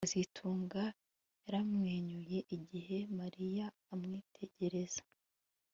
[0.05, 0.83] kazitunga
[1.43, 5.03] yaramwenyuye igihe Mariya amwitegereza